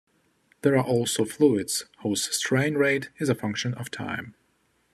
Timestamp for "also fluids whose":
0.83-2.23